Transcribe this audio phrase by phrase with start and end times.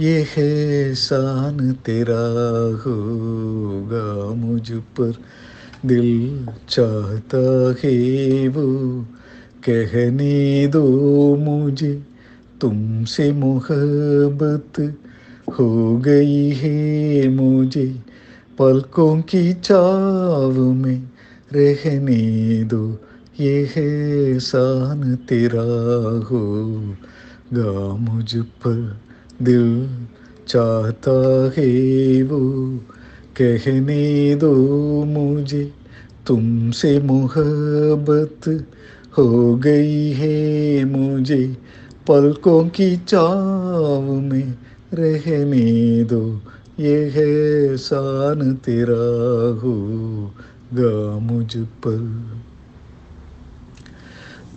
[0.00, 2.22] ये एहसान तेरा
[2.86, 5.14] होगा मुझ पर।
[5.86, 9.02] दिल चाहता है वो
[9.68, 10.84] कहने दो
[11.36, 12.02] मुझे,
[12.60, 14.94] तुमसे मोहब्बत
[15.58, 18.02] हो गई है मुझे।
[18.58, 21.02] पलकों की चाव में
[21.52, 22.98] रहने दो,
[23.40, 25.68] ये एहसान तेरा
[26.30, 29.00] होगा मुझ पर।
[29.42, 29.88] दिल
[30.48, 32.40] चाहता है वो।
[33.40, 34.54] कहने दो
[35.04, 35.72] मुझे,
[36.26, 38.66] तुमसे मोहब्बत
[39.18, 41.56] हो गई है मुझे।
[42.08, 44.54] पलकों की चाव में
[44.94, 46.40] रहने दो,
[46.80, 52.26] ये है शान तेरा होगा मुझ पर।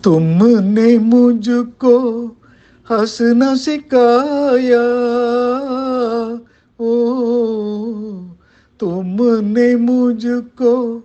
[0.03, 2.27] तुमने मुझको
[2.91, 4.83] हंसना सिखाया।
[6.79, 6.95] ओ,
[8.79, 10.97] तुमने मुझको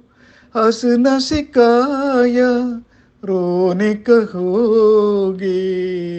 [0.56, 2.80] हंसना सिखाया।
[3.25, 5.58] रोने कहोगे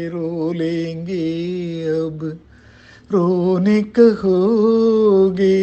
[0.10, 2.40] रो लेंगे अब।
[3.12, 5.60] रोने कहोगे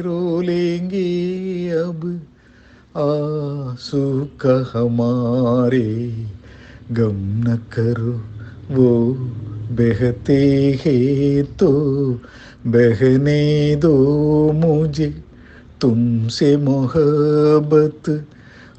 [0.00, 2.20] रो लेंगे अब।
[2.96, 6.24] आँसू का हमारे
[6.92, 8.39] गम न करो।
[8.70, 8.90] वो
[9.72, 10.36] बहते
[10.84, 11.70] हैं तो
[12.66, 13.96] बहने दो
[14.52, 15.08] मुझे
[15.80, 18.08] तुमसे मोहब्बत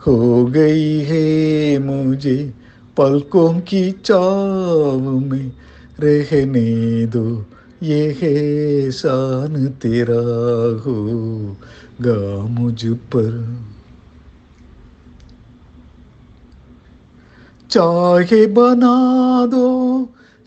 [0.08, 2.54] हो गई है मुझे
[2.98, 5.52] पलकों की चाव में
[6.00, 7.26] रहने दो
[7.84, 10.22] ये है शान तेरा
[10.86, 13.30] होगा मुझ पर
[17.70, 18.96] चाहे बना
[19.46, 19.81] दो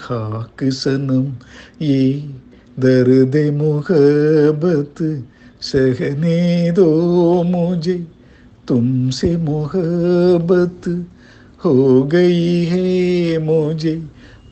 [0.00, 1.24] खाक सनम
[1.82, 2.12] ये
[2.80, 4.94] दर्द मोहब्बत
[5.62, 6.90] सहने दो
[7.42, 8.06] मुझे
[8.68, 10.88] तुमसे मोहब्बत
[11.64, 13.94] हो गई है मुझे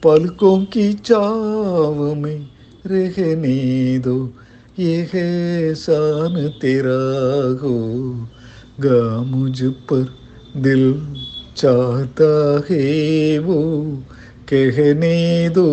[0.05, 2.47] पलकों की चाव में
[2.87, 4.17] रहने दो
[4.79, 7.01] ये है शान तेरा
[7.63, 10.05] होगा मुझ पर
[10.57, 10.85] दिल
[11.57, 12.33] चाहता
[12.71, 13.61] है वो
[14.55, 15.67] कहने दो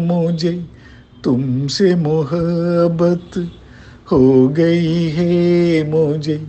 [0.00, 0.66] मुझे
[1.24, 3.50] तुमसे मोहब्बत
[4.12, 6.46] हो गई है मुझे।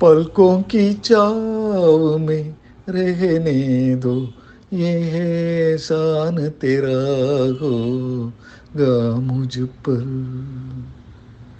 [0.00, 2.54] पलकों की चाव में
[2.88, 4.28] रहने दो,
[4.72, 7.00] ये है शान तेरा
[7.62, 10.02] होगा मुझ पर।